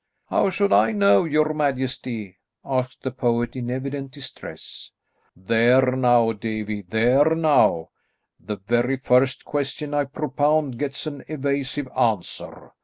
"How 0.29 0.49
should 0.49 0.73
I 0.73 0.93
know, 0.93 1.25
your 1.25 1.53
majesty?" 1.53 2.39
asked 2.65 3.03
the 3.03 3.11
poet 3.11 3.55
in 3.55 3.69
evident 3.69 4.09
distress. 4.11 4.89
"There 5.35 5.91
now, 5.95 6.31
Davie, 6.31 6.81
there 6.81 7.35
now! 7.35 7.91
The 8.39 8.55
very 8.55 8.97
first 8.97 9.45
question 9.45 9.93
I 9.93 10.05
propound 10.05 10.79
gets 10.79 11.05
an 11.05 11.23
evasive 11.27 11.87
answer. 11.95 12.71